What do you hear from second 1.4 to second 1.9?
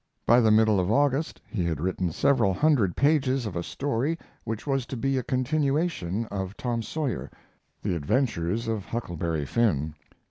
he had